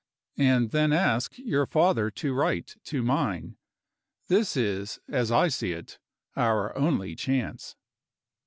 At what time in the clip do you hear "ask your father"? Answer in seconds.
0.91-2.09